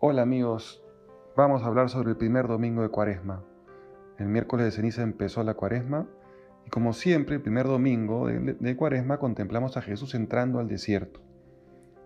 Hola 0.00 0.22
amigos, 0.22 0.80
vamos 1.34 1.64
a 1.64 1.66
hablar 1.66 1.88
sobre 1.90 2.10
el 2.10 2.16
primer 2.16 2.46
domingo 2.46 2.82
de 2.82 2.88
Cuaresma. 2.88 3.42
El 4.16 4.28
miércoles 4.28 4.64
de 4.66 4.70
ceniza 4.70 5.02
empezó 5.02 5.42
la 5.42 5.54
Cuaresma 5.54 6.06
y 6.64 6.70
como 6.70 6.92
siempre 6.92 7.34
el 7.34 7.42
primer 7.42 7.66
domingo 7.66 8.28
de, 8.28 8.76
Cuaresma 8.76 9.18
contemplamos 9.18 9.76
a 9.76 9.82
Jesús 9.82 10.14
entrando 10.14 10.60
al 10.60 10.68
desierto. 10.68 11.20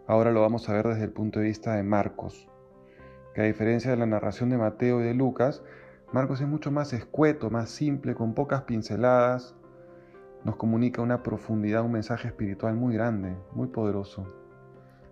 Ahora 0.06 0.30
lo 0.32 0.40
vamos 0.40 0.70
a 0.70 0.72
ver 0.72 0.88
desde 0.88 1.04
el 1.04 1.12
punto 1.12 1.40
de 1.40 1.44
vista 1.48 1.74
de 1.74 1.82
Marcos, 1.82 2.48
que 3.34 3.42
a 3.42 3.44
diferencia 3.44 3.90
de 3.90 3.98
la 3.98 4.06
narración 4.06 4.48
de 4.48 4.56
Mateo 4.56 5.02
y 5.02 5.04
de 5.04 5.12
Lucas, 5.12 5.62
Marcos 6.14 6.40
es 6.40 6.48
mucho 6.48 6.70
más 6.70 6.94
escueto, 6.94 7.50
más 7.50 7.68
simple, 7.68 8.14
con 8.14 8.32
pocas 8.32 8.62
pinceladas, 8.62 9.54
nos 10.44 10.56
comunica 10.56 11.02
una 11.02 11.22
profundidad, 11.22 11.84
un 11.84 11.92
mensaje 11.92 12.28
espiritual 12.28 12.74
muy 12.74 12.94
grande, 12.94 13.36
muy 13.52 13.68
poderoso. 13.68 14.26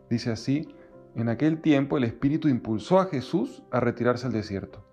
Dice 0.09 0.33
así, 0.33 0.75
en 1.17 1.29
aquel 1.29 1.61
tiempo 1.61 1.97
el 1.97 2.05
Espíritu 2.05 2.49
impulsó 2.49 3.01
a 3.01 3.07
Jesús 3.07 3.65
a 3.73 3.81
retirarse 3.81 4.27
al 4.27 4.33
desierto, 4.33 4.85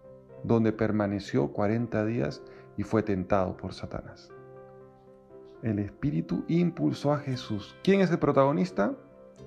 donde 0.44 0.72
permaneció 0.72 1.54
40 1.54 2.06
días 2.06 2.42
y 2.76 2.84
fue 2.84 3.04
tentado 3.04 3.56
por 3.56 3.74
Satanás. 3.74 4.32
El 5.62 5.80
Espíritu 5.80 6.44
impulsó 6.48 7.14
a 7.14 7.20
Jesús. 7.20 7.78
¿Quién 7.84 8.02
es 8.02 8.10
el 8.10 8.20
protagonista? 8.20 8.96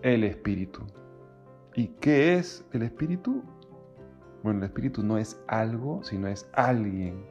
El 0.02 0.22
Espíritu. 0.22 0.86
¿Y 1.74 1.88
qué 2.00 2.34
es 2.34 2.64
el 2.72 2.82
Espíritu? 2.82 3.42
Bueno, 4.42 4.60
el 4.60 4.64
Espíritu 4.66 5.02
no 5.02 5.18
es 5.18 5.42
algo, 5.48 6.02
sino 6.04 6.28
es 6.28 6.48
alguien. 6.52 7.24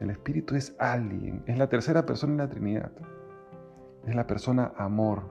El 0.00 0.10
Espíritu 0.10 0.56
es 0.56 0.74
alguien, 0.78 1.42
es 1.46 1.56
la 1.56 1.68
tercera 1.68 2.04
persona 2.04 2.32
en 2.32 2.38
la 2.38 2.48
Trinidad. 2.48 2.92
Es 4.06 4.14
la 4.14 4.26
persona 4.26 4.72
amor, 4.76 5.22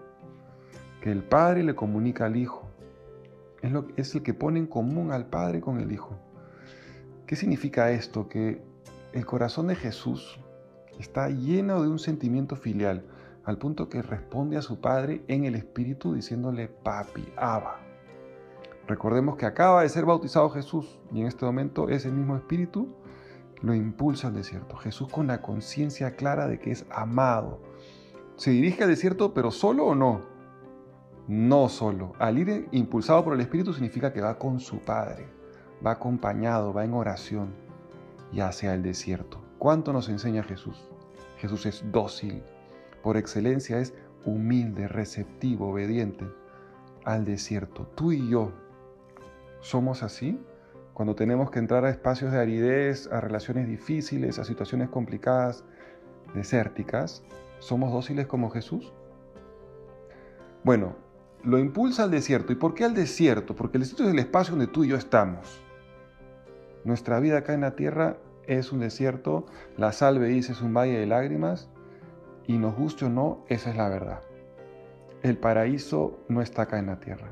que 1.02 1.12
el 1.12 1.24
Padre 1.24 1.64
le 1.64 1.76
comunica 1.76 2.26
al 2.26 2.36
Hijo 2.36 2.65
es, 3.66 3.74
es 3.98 4.16
el 4.16 4.24
que 4.24 4.34
pone 4.34 4.60
en 4.60 4.68
común 4.68 5.12
al 5.12 5.28
Padre 5.28 5.62
con 5.62 5.80
el 5.80 5.92
Hijo. 5.92 6.18
¿Qué 7.28 7.36
significa 7.36 7.92
esto? 7.92 8.30
Que 8.30 8.64
el 9.14 9.26
corazón 9.26 9.68
de 9.68 9.76
Jesús 9.76 10.40
está 11.00 11.30
lleno 11.30 11.82
de 11.82 11.88
un 11.88 12.00
sentimiento 12.00 12.56
filial, 12.56 13.06
al 13.44 13.58
punto 13.58 13.90
que 13.90 14.02
responde 14.02 14.58
a 14.58 14.62
su 14.62 14.80
Padre 14.80 15.24
en 15.28 15.46
el 15.46 15.56
Espíritu 15.56 16.14
diciéndole 16.14 16.68
papi, 16.68 17.26
Abba. 17.38 17.80
Recordemos 18.88 19.38
que 19.38 19.46
acaba 19.46 19.82
de 19.82 19.90
ser 19.90 20.06
bautizado 20.06 20.50
Jesús 20.50 21.00
y 21.12 21.22
en 21.22 21.28
este 21.28 21.46
momento 21.46 21.90
ese 21.90 22.12
mismo 22.12 22.36
Espíritu 22.36 22.96
lo 23.62 23.74
impulsa 23.74 24.28
al 24.28 24.36
desierto. 24.36 24.78
Jesús 24.78 25.08
con 25.10 25.28
la 25.28 25.42
conciencia 25.42 26.16
clara 26.16 26.48
de 26.48 26.60
que 26.60 26.72
es 26.72 26.86
amado. 26.92 27.60
¿Se 28.36 28.52
dirige 28.52 28.84
al 28.84 28.90
desierto 28.90 29.34
pero 29.34 29.50
solo 29.50 29.86
o 29.86 29.96
no? 29.96 30.35
No 31.28 31.70
solo. 31.70 32.14
Al 32.20 32.38
ir 32.38 32.68
impulsado 32.72 33.24
por 33.24 33.34
el 33.34 33.42
Espíritu 33.42 33.74
significa 33.74 34.14
que 34.14 34.22
va 34.22 34.38
con 34.38 34.60
su 34.60 34.80
Padre, 34.80 35.28
va 35.86 35.92
acompañado, 35.92 36.74
va 36.74 36.86
en 36.86 36.94
oración 36.94 37.54
y 38.32 38.42
hacia 38.42 38.74
el 38.74 38.84
desierto. 38.84 39.42
¿Cuánto 39.58 39.94
nos 39.94 40.10
enseña 40.10 40.44
Jesús? 40.44 40.90
Jesús 41.38 41.66
es 41.66 41.84
dócil, 41.92 42.44
por 43.02 43.18
excelencia 43.18 43.80
es 43.80 43.94
humilde, 44.26 44.88
receptivo, 44.88 45.70
obediente 45.70 46.26
al 47.04 47.26
desierto. 47.26 47.88
Tú 47.96 48.12
y 48.12 48.30
yo 48.30 48.52
somos 49.62 50.04
así 50.04 50.40
cuando 50.94 51.16
tenemos 51.16 51.52
que 51.52 51.60
entrar 51.60 51.86
a 51.86 51.90
espacios 51.90 52.32
de 52.32 52.40
aridez, 52.40 53.08
a 53.12 53.20
relaciones 53.20 53.68
difíciles, 53.68 54.40
a 54.40 54.46
situaciones 54.46 54.90
complicadas, 54.90 55.64
desérticas. 56.34 57.24
¿Somos 57.60 57.92
dóciles 57.92 58.28
como 58.28 58.50
Jesús? 58.50 58.94
Bueno, 60.64 60.96
lo 61.46 61.60
impulsa 61.60 62.04
al 62.04 62.12
desierto. 62.12 62.52
¿Y 62.52 62.56
por 62.56 62.74
qué 62.74 62.84
al 62.84 62.94
desierto? 62.94 63.56
Porque 63.56 63.78
el 63.78 63.84
desierto 63.84 64.04
es 64.04 64.12
el 64.12 64.20
espacio 64.20 64.52
donde 64.52 64.68
tú 64.68 64.84
y 64.84 64.90
yo 64.90 64.98
estamos. 64.98 65.62
Nuestra 66.84 67.20
vida 67.20 67.40
acá 67.40 67.54
en 67.54 67.62
la 67.62 67.76
tierra 67.76 68.18
es 68.48 68.72
un 68.72 68.80
desierto, 68.80 69.46
la 69.78 69.92
salve 69.92 70.28
dice 70.28 70.52
es 70.52 70.62
un 70.62 70.74
valle 70.74 71.00
de 71.00 71.08
lágrimas, 71.08 71.70
y 72.48 72.58
nos 72.58 72.76
guste 72.76 73.06
o 73.06 73.10
no, 73.10 73.44
esa 73.48 73.72
es 73.72 73.76
la 73.76 73.90
verdad. 73.90 74.22
El 75.24 75.38
paraíso 75.38 76.20
no 76.28 76.42
está 76.42 76.64
acá 76.64 76.78
en 76.78 76.88
la 76.88 77.00
tierra. 77.00 77.32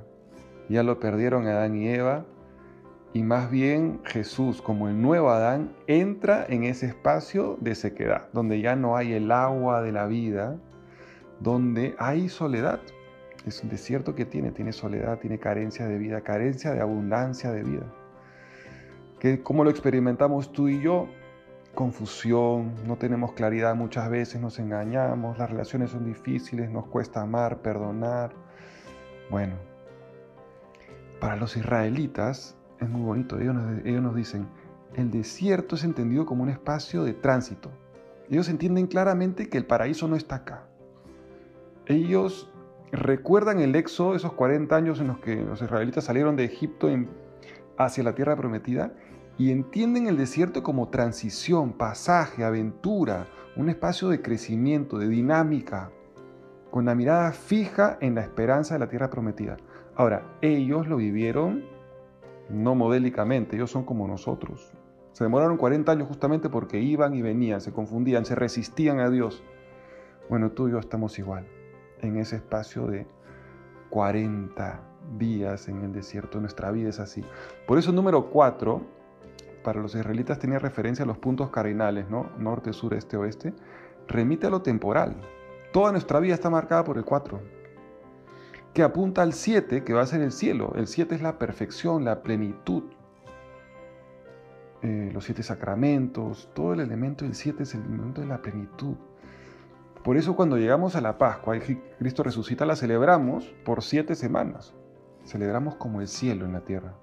Ya 0.69 0.81
lo 0.81 1.00
perdieron 1.00 1.45
Adán 1.45 1.75
y 1.75 1.88
Eva, 1.90 2.25
y 3.13 3.22
más 3.22 3.51
bien 3.51 4.01
Jesús, 4.06 4.59
como 4.59 4.88
el 4.88 5.00
nuevo 5.00 5.30
Adán, 5.30 5.75
entra 5.85 6.47
en 6.50 6.63
ese 6.63 6.88
espacio 6.88 7.57
de 7.62 7.75
sequedad, 7.75 8.30
donde 8.34 8.59
ya 8.59 8.75
no 8.75 8.97
hay 8.97 9.13
el 9.13 9.31
agua 9.31 9.84
de 9.84 9.91
la 9.91 10.07
vida, 10.07 10.57
donde 11.40 11.95
hay 12.00 12.28
soledad. 12.30 12.80
Es 13.46 13.62
un 13.62 13.70
desierto 13.70 14.16
que 14.16 14.26
tiene, 14.26 14.52
tiene 14.52 14.72
soledad, 14.72 15.20
tiene 15.20 15.38
carencia 15.38 15.86
de 15.86 15.98
vida, 15.98 16.22
carencia 16.22 16.72
de 16.72 16.81
abundancia 16.81 17.52
de 17.52 17.64
vida. 17.64 17.86
Que, 19.20 19.42
¿Cómo 19.42 19.64
lo 19.64 19.70
experimentamos 19.70 20.52
tú 20.52 20.70
y 20.70 20.81
yo? 20.81 21.08
Confusión, 21.76 22.74
no 22.86 22.98
tenemos 22.98 23.34
claridad 23.34 23.76
muchas 23.76 24.09
veces, 24.09 24.40
nos 24.40 24.59
engañamos, 24.59 25.38
las 25.38 25.50
relaciones 25.50 25.92
son 25.92 26.06
difíciles, 26.06 26.70
nos 26.70 26.86
cuesta 26.86 27.22
amar, 27.22 27.62
perdonar. 27.62 28.31
Bueno, 29.30 29.56
para 31.20 31.36
los 31.36 31.58
israelitas 31.58 32.56
es 32.80 32.90
muy 32.90 33.02
bonito, 33.02 33.40
ellos 33.40 33.56
ellos 33.86 34.04
nos 34.04 34.16
dicen, 34.16 34.48
el 34.96 35.10
desierto 35.10 35.75
es 35.75 35.84
entendido 35.84 36.25
como 36.25 36.44
un 36.44 36.50
espacio 36.50 37.04
de 37.04 37.14
tránsito. 37.14 37.72
Ellos 38.30 38.48
entienden 38.50 38.88
claramente 38.88 39.50
que 39.50 39.58
el 39.58 39.66
paraíso 39.66 40.08
no 40.08 40.16
está 40.16 40.36
acá. 40.36 40.68
Ellos 41.88 42.53
¿Recuerdan 42.94 43.59
el 43.59 43.76
éxodo, 43.76 44.14
esos 44.14 44.34
40 44.34 44.76
años 44.76 45.00
en 45.00 45.08
los 45.08 45.18
que 45.18 45.38
los 45.38 45.59
israelitas 45.64 46.04
salieron 46.04 46.36
de 46.36 46.44
Egipto 46.44 46.88
hacia 47.76 48.04
la 48.04 48.14
tierra 48.14 48.36
prometida? 48.36 48.94
Y 49.40 49.50
entienden 49.50 50.06
el 50.06 50.16
desierto 50.16 50.62
como 50.62 50.90
transición, 50.90 51.74
pasaje, 51.74 52.44
aventura, 52.44 53.26
un 53.56 53.70
espacio 53.70 54.09
de 54.09 54.22
crecimiento, 54.22 55.00
de 55.00 55.08
dinámica, 55.08 55.90
con 56.70 56.86
la 56.86 56.94
mirada 56.94 57.31
fija 57.31 57.98
en 58.00 58.14
la 58.14 58.22
esperanza 58.22 58.76
de 58.76 58.81
la 58.81 58.90
tierra 58.90 59.10
prometida. 59.10 59.58
Ahora, 59.96 60.38
ellos 60.44 60.88
lo 60.88 60.98
vivieron 60.98 61.66
no 62.48 62.75
modélicamente, 62.75 63.56
ellos 63.56 63.72
son 63.72 63.86
como 63.86 64.08
nosotros. 64.08 64.72
Se 65.14 65.24
demoraron 65.24 65.58
40 65.58 65.92
años 65.92 66.08
justamente 66.08 66.48
porque 66.48 66.80
iban 66.80 67.16
y 67.16 67.24
venían, 67.24 67.60
se 67.60 67.72
confundían, 67.72 68.24
se 68.24 68.36
resistían 68.36 69.00
a 69.00 69.10
Dios. 69.10 69.44
Bueno, 70.30 70.52
tú 70.52 70.68
y 70.68 70.74
yo 70.74 70.78
estamos 70.78 71.18
igual 71.18 71.48
en 72.08 72.18
ese 72.18 72.38
espacio 72.38 72.88
de 72.88 73.08
40 73.90 74.81
días 75.18 75.68
en 75.68 75.81
el 75.81 75.94
desierto. 75.94 76.40
Nuestra 76.40 76.72
vida 76.72 76.90
es 76.90 77.00
así. 77.00 77.24
Por 77.68 77.78
eso 77.78 77.91
número 77.91 78.30
4, 78.30 78.81
para 79.64 79.81
los 79.81 79.96
israelitas 79.96 80.40
tenía 80.40 80.59
referencia 80.59 81.03
a 81.03 81.08
los 81.08 81.18
puntos 81.18 81.50
cardinales, 81.50 82.09
¿no? 82.09 82.30
Norte, 82.38 82.74
sur, 82.74 82.94
este, 82.94 83.18
oeste. 83.18 83.53
Remite 84.08 84.47
a 84.47 84.50
lo 84.50 84.62
temporal. 84.62 85.16
Toda 85.72 85.92
nuestra 85.92 86.19
vida 86.19 86.34
está 86.34 86.50
marcada 86.50 86.84
por 86.84 86.97
el 86.97 87.06
4, 87.06 87.40
que 88.74 88.84
apunta 88.84 89.22
al 89.22 89.34
7, 89.34 89.84
que 89.84 89.94
va 89.94 90.02
a 90.02 90.06
ser 90.06 90.22
el 90.22 90.31
cielo. 90.31 90.74
El 90.75 90.88
7 90.88 91.16
es 91.16 91.22
la 91.22 91.40
perfección, 91.40 92.06
la 92.06 92.22
plenitud. 92.22 92.84
Eh, 94.84 95.12
los 95.13 95.24
siete 95.24 95.44
sacramentos, 95.44 96.50
todo 96.53 96.74
el 96.74 96.81
elemento 96.81 97.24
del 97.24 97.36
7 97.36 97.63
es 97.63 97.74
el 97.74 97.81
elemento 97.84 98.19
de 98.19 98.28
la 98.28 98.42
plenitud. 98.42 98.97
Por 100.03 100.18
eso 100.18 100.36
cuando 100.36 100.58
llegamos 100.58 100.97
a 100.97 101.02
la 101.02 101.18
Pascua 101.18 101.56
y 101.56 101.62
Cristo 101.97 102.24
resucita, 102.24 102.66
la 102.66 102.75
celebramos 102.75 103.46
por 103.64 103.81
siete 103.81 104.16
semanas. 104.16 104.74
Celebramos 105.24 105.75
como 105.75 106.02
el 106.02 106.09
cielo 106.09 106.46
en 106.46 106.52
la 106.52 106.66
tierra. 106.66 106.94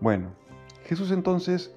Bueno, 0.00 0.34
Jesús 0.84 1.10
entonces 1.12 1.74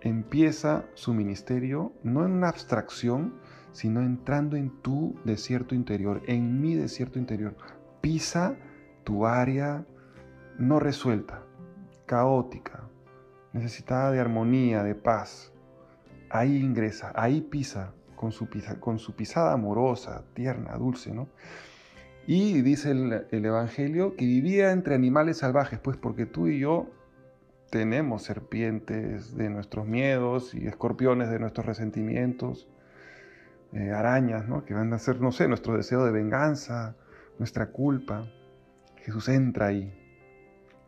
empieza 0.00 0.86
su 0.94 1.12
ministerio 1.12 1.92
no 2.02 2.24
en 2.24 2.32
una 2.32 2.48
abstracción, 2.48 3.34
sino 3.72 4.00
entrando 4.00 4.56
en 4.56 4.70
tu 4.80 5.14
desierto 5.24 5.74
interior, 5.74 6.22
en 6.26 6.62
mi 6.62 6.74
desierto 6.74 7.18
interior. 7.18 7.54
Pisa 8.00 8.56
tu 9.04 9.26
área 9.26 9.84
no 10.58 10.80
resuelta, 10.80 11.42
caótica, 12.06 12.84
necesitada 13.52 14.10
de 14.10 14.20
armonía, 14.20 14.82
de 14.82 14.94
paz. 14.94 15.52
Ahí 16.30 16.56
ingresa, 16.56 17.12
ahí 17.14 17.42
pisa 17.42 17.92
con 18.78 18.98
su, 19.00 19.16
pisada 19.16 19.52
amorosa, 19.52 20.22
tierna, 20.34 20.76
dulce, 20.76 21.12
¿no? 21.12 21.28
Y 22.24 22.62
dice 22.62 22.92
el, 22.92 23.26
el, 23.32 23.44
Evangelio 23.44 24.14
que 24.14 24.24
vivía 24.24 24.70
entre 24.70 24.94
animales 24.94 25.38
salvajes, 25.38 25.80
pues 25.80 25.96
porque 25.96 26.24
tú 26.24 26.46
y 26.46 26.60
yo 26.60 26.88
tenemos 27.70 28.22
serpientes 28.22 29.36
de 29.36 29.50
nuestros 29.50 29.88
miedos 29.88 30.54
y 30.54 30.68
escorpiones 30.68 31.30
de 31.30 31.40
nuestros 31.40 31.66
resentimientos, 31.66 32.68
eh, 33.72 33.90
arañas, 33.90 34.46
¿no? 34.46 34.64
Que 34.64 34.74
van 34.74 34.92
a 34.92 34.98
ser, 34.98 35.20
no 35.20 35.32
sé, 35.32 35.48
nuestro 35.48 35.76
deseo 35.76 36.04
de 36.04 36.12
venganza, 36.12 36.94
nuestra 37.40 37.70
culpa. 37.70 38.30
Jesús 38.98 39.28
entra 39.28 39.66
ahí. 39.66 39.98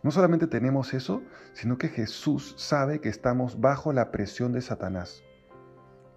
No 0.05 0.13
solamente 0.13 0.47
tenemos 0.47 0.95
eso, 0.95 1.23
sino 1.53 1.79
que 1.79 1.89
Jesús 1.89 2.55
sabe 2.59 3.01
que 3.01 3.09
estamos 3.09 3.61
bajo 3.61 3.93
la 3.93 4.13
presión 4.13 4.53
de 4.53 4.61
Satanás, 4.61 5.25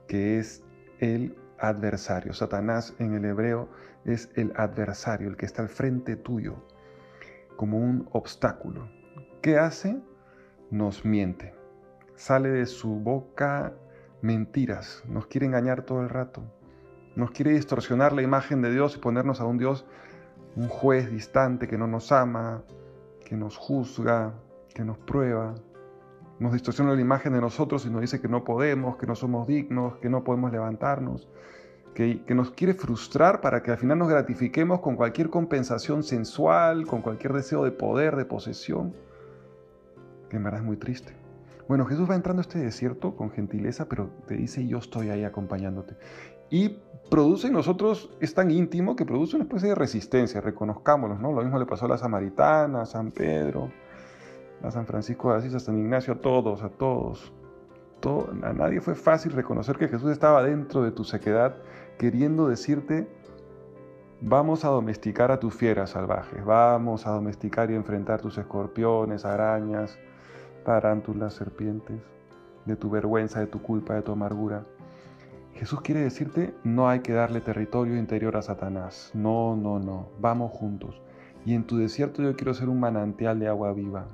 que 0.07 0.37
es 0.37 0.66
el 0.99 1.35
adversario. 1.59 2.33
Satanás 2.33 2.95
en 2.99 3.13
el 3.13 3.25
hebreo 3.25 3.69
es 4.05 4.29
el 4.35 4.53
adversario, 4.55 5.27
el 5.27 5.37
que 5.37 5.45
está 5.45 5.61
al 5.61 5.69
frente 5.69 6.15
tuyo, 6.15 6.55
como 7.55 7.77
un 7.77 8.07
obstáculo. 8.11 8.87
¿qué 9.47 9.57
hace? 9.57 9.97
Nos 10.71 11.05
miente. 11.05 11.53
Sale 12.15 12.49
de 12.49 12.65
su 12.65 12.89
boca 12.99 13.73
mentiras, 14.21 15.03
nos 15.07 15.27
quiere 15.27 15.45
engañar 15.45 15.83
todo 15.83 16.01
el 16.01 16.09
rato, 16.09 16.43
nos 17.15 17.31
quiere 17.31 17.51
distorsionar 17.51 18.11
la 18.11 18.23
imagen 18.23 18.61
de 18.61 18.71
Dios 18.71 18.97
y 18.97 18.99
ponernos 18.99 19.39
a 19.39 19.45
un 19.45 19.57
Dios, 19.57 19.85
un 20.57 20.67
juez 20.67 21.09
distante 21.09 21.67
que 21.67 21.77
no 21.77 21.87
nos 21.87 22.11
ama, 22.11 22.63
que 23.23 23.37
nos 23.37 23.55
juzga, 23.55 24.33
que 24.73 24.83
nos 24.83 24.97
prueba, 24.97 25.55
nos 26.39 26.53
distorsiona 26.53 26.93
la 26.93 27.01
imagen 27.01 27.33
de 27.33 27.41
nosotros 27.41 27.85
y 27.85 27.89
nos 27.89 28.01
dice 28.01 28.21
que 28.21 28.27
no 28.27 28.43
podemos, 28.43 28.97
que 28.97 29.07
no 29.07 29.15
somos 29.15 29.47
dignos, 29.47 29.97
que 29.97 30.09
no 30.09 30.23
podemos 30.23 30.51
levantarnos, 30.51 31.27
que, 31.93 32.23
que, 32.25 32.35
nos 32.35 32.51
quiere 32.51 32.73
frustrar 32.73 33.41
para 33.41 33.63
que 33.63 33.71
al 33.71 33.77
final 33.77 33.97
nos 33.97 34.09
gratifiquemos 34.09 34.81
con 34.81 34.95
cualquier 34.95 35.29
compensación 35.29 36.03
sensual, 36.03 36.85
con 36.85 37.01
cualquier 37.01 37.33
deseo 37.33 37.63
de 37.63 37.71
poder, 37.71 38.15
de 38.15 38.25
posesión, 38.25 38.93
que 40.29 40.37
en 40.37 40.43
verdad 40.43 40.61
es 40.61 40.65
muy 40.65 40.77
triste. 40.77 41.13
Bueno, 41.67 41.85
Jesús 41.85 42.09
va 42.09 42.15
entrando 42.15 42.39
a 42.41 42.43
este 42.43 42.59
desierto 42.59 43.15
con 43.15 43.31
gentileza, 43.31 43.89
pero 43.89 44.09
te 44.25 44.35
dice, 44.35 44.65
yo 44.65 44.77
estoy 44.77 45.09
ahí 45.09 45.23
acompañándote. 45.23 45.97
Y 46.49 46.77
produce 47.09 47.47
en 47.47 47.53
nosotros, 47.53 48.09
es 48.21 48.33
tan 48.33 48.51
íntimo 48.51 48.95
que 48.95 49.05
produce 49.05 49.35
una 49.35 49.43
especie 49.43 49.69
de 49.69 49.75
resistencia, 49.75 50.39
reconozcámoslo, 50.39 51.17
¿no? 51.17 51.33
Lo 51.33 51.41
mismo 51.41 51.59
le 51.59 51.65
pasó 51.65 51.85
a 51.85 51.89
la 51.89 51.97
samaritana, 51.97 52.83
a 52.83 52.85
San 52.85 53.11
Pedro, 53.11 53.69
a 54.63 54.71
San 54.71 54.85
Francisco 54.85 55.31
de 55.31 55.37
Asís, 55.37 55.53
a 55.53 55.59
San 55.59 55.77
Ignacio, 55.77 56.13
a 56.13 56.17
todos, 56.17 56.63
a 56.63 56.69
todos. 56.69 57.31
a 58.43 58.53
nadie 58.53 58.81
fue 58.81 58.95
fácil 58.95 59.33
reconocer 59.33 59.77
que 59.77 59.87
Jesús 59.87 60.11
estaba 60.11 60.43
dentro 60.43 60.83
de 60.83 60.91
tu 60.91 61.03
sequedad, 61.03 61.55
queriendo 61.97 62.47
decirte, 62.47 63.07
vamos 64.21 64.65
a 64.65 64.69
domesticar 64.69 65.31
a 65.31 65.39
tus 65.39 65.53
fieras 65.53 65.91
salvajes, 65.91 66.43
vamos 66.43 67.05
a 67.05 67.11
domesticar 67.11 67.69
y 67.71 67.75
enfrentar 67.75 68.21
tus 68.21 68.37
escorpiones, 68.37 69.25
arañas, 69.25 69.97
tarántulas, 70.63 71.33
serpientes, 71.33 72.01
de 72.65 72.75
tu 72.75 72.89
vergüenza, 72.89 73.39
de 73.39 73.47
tu 73.47 73.61
culpa, 73.61 73.93
de 73.93 74.01
tu 74.01 74.11
amargura. 74.11 74.65
Jesús 75.53 75.81
quiere 75.81 76.01
decirte, 76.01 76.53
no 76.63 76.87
hay 76.87 76.99
que 76.99 77.13
darle 77.13 77.41
territorio 77.41 77.97
interior 77.97 78.37
a 78.37 78.43
Satanás. 78.43 79.09
No, 79.15 79.55
no, 79.55 79.79
no. 79.79 80.09
Vamos 80.19 80.51
juntos. 80.51 81.01
Y 81.45 81.55
en 81.55 81.63
tu 81.63 81.77
desierto 81.77 82.21
yo 82.21 82.35
quiero 82.35 82.53
ser 82.53 82.69
un 82.69 82.79
manantial 82.79 83.39
de 83.39 83.47
agua 83.47 83.73
viva. 83.73 84.05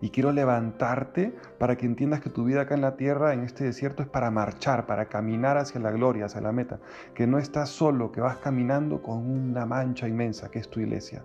Y 0.00 0.10
quiero 0.10 0.30
levantarte 0.30 1.34
para 1.58 1.76
que 1.76 1.86
entiendas 1.86 2.20
que 2.20 2.28
tu 2.28 2.44
vida 2.44 2.62
acá 2.62 2.74
en 2.74 2.82
la 2.82 2.96
tierra, 2.96 3.32
en 3.32 3.40
este 3.40 3.64
desierto, 3.64 4.02
es 4.02 4.08
para 4.08 4.30
marchar, 4.30 4.86
para 4.86 5.06
caminar 5.06 5.56
hacia 5.56 5.80
la 5.80 5.90
gloria, 5.90 6.26
hacia 6.26 6.42
la 6.42 6.52
meta. 6.52 6.80
Que 7.14 7.26
no 7.26 7.38
estás 7.38 7.70
solo, 7.70 8.12
que 8.12 8.20
vas 8.20 8.36
caminando 8.36 9.02
con 9.02 9.18
una 9.18 9.64
mancha 9.64 10.06
inmensa, 10.06 10.50
que 10.50 10.58
es 10.58 10.68
tu 10.68 10.80
iglesia, 10.80 11.24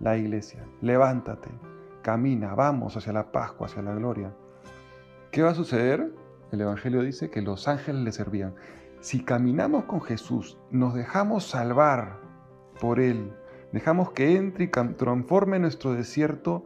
la 0.00 0.16
iglesia. 0.16 0.64
Levántate, 0.80 1.50
camina, 2.02 2.54
vamos 2.54 2.96
hacia 2.96 3.12
la 3.12 3.30
Pascua, 3.32 3.66
hacia 3.66 3.82
la 3.82 3.94
gloria. 3.94 4.32
¿Qué 5.30 5.42
va 5.42 5.50
a 5.50 5.54
suceder? 5.54 6.10
El 6.52 6.60
Evangelio 6.60 7.02
dice 7.02 7.28
que 7.28 7.42
los 7.42 7.68
ángeles 7.68 8.02
le 8.02 8.12
servían. 8.12 8.54
Si 9.00 9.22
caminamos 9.22 9.84
con 9.84 10.00
Jesús, 10.00 10.58
nos 10.70 10.94
dejamos 10.94 11.46
salvar 11.48 12.18
por 12.80 13.00
Él, 13.00 13.32
dejamos 13.72 14.12
que 14.12 14.36
entre 14.36 14.64
y 14.64 14.68
transforme 14.68 15.58
nuestro 15.58 15.92
desierto 15.92 16.64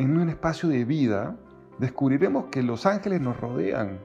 en 0.00 0.18
un 0.18 0.30
espacio 0.30 0.70
de 0.70 0.86
vida, 0.86 1.36
descubriremos 1.78 2.46
que 2.46 2.62
los 2.62 2.86
ángeles 2.86 3.20
nos 3.20 3.38
rodean. 3.38 3.98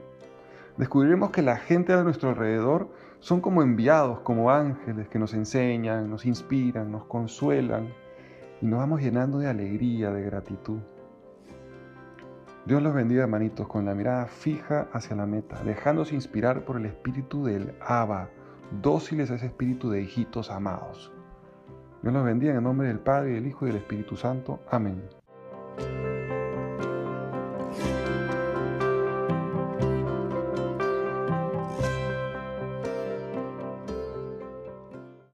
Descubriremos 0.76 1.30
que 1.30 1.40
la 1.40 1.56
gente 1.56 1.94
a 1.94 2.02
nuestro 2.02 2.28
alrededor 2.28 2.90
son 3.18 3.40
como 3.40 3.62
enviados, 3.62 4.20
como 4.20 4.50
ángeles 4.50 5.08
que 5.08 5.18
nos 5.18 5.32
enseñan, 5.32 6.10
nos 6.10 6.26
inspiran, 6.26 6.92
nos 6.92 7.06
consuelan 7.06 7.88
y 8.60 8.66
nos 8.66 8.80
vamos 8.80 9.00
llenando 9.00 9.38
de 9.38 9.48
alegría, 9.48 10.10
de 10.10 10.22
gratitud. 10.22 10.80
Dios 12.66 12.82
los 12.82 12.92
bendiga, 12.92 13.22
hermanitos, 13.22 13.66
con 13.66 13.86
la 13.86 13.94
mirada 13.94 14.26
fija 14.26 14.88
hacia 14.92 15.16
la 15.16 15.24
meta, 15.24 15.62
dejándose 15.64 16.14
inspirar 16.14 16.66
por 16.66 16.76
el 16.76 16.84
espíritu 16.84 17.46
del 17.46 17.74
Abba, 17.80 18.28
dóciles 18.82 19.30
a 19.30 19.36
ese 19.36 19.46
espíritu 19.46 19.88
de 19.88 20.02
hijitos 20.02 20.50
amados. 20.50 21.10
Dios 22.02 22.12
los 22.12 22.24
bendiga 22.24 22.50
en 22.50 22.58
el 22.58 22.64
nombre 22.64 22.88
del 22.88 22.98
Padre, 22.98 23.32
del 23.32 23.46
Hijo 23.46 23.64
y 23.64 23.68
del 23.68 23.78
Espíritu 23.78 24.14
Santo. 24.14 24.60
Amén. 24.70 25.02
you 25.78 26.15